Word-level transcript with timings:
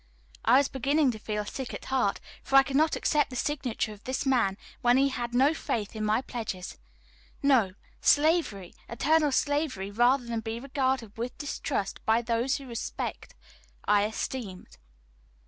I 0.43 0.57
was 0.57 0.67
beginning 0.67 1.11
to 1.11 1.19
feel 1.19 1.45
sick 1.45 1.75
at 1.75 1.85
heart, 1.85 2.19
for 2.41 2.55
I 2.55 2.63
could 2.63 2.75
not 2.75 2.95
accept 2.95 3.29
the 3.29 3.35
signature 3.35 3.93
of 3.93 4.03
this 4.05 4.25
man 4.25 4.57
when 4.81 4.97
he 4.97 5.09
had 5.09 5.35
no 5.35 5.53
faith 5.53 5.95
in 5.95 6.03
my 6.03 6.23
pledges. 6.23 6.79
No; 7.43 7.73
slavery, 8.01 8.73
eternal 8.89 9.31
slavery 9.31 9.91
rather 9.91 10.25
than 10.25 10.39
be 10.39 10.59
regarded 10.59 11.15
with 11.19 11.37
distrust 11.37 12.03
by 12.03 12.23
those 12.23 12.57
whose 12.57 12.67
respect 12.69 13.35
I 13.85 14.05
esteemed. 14.07 14.79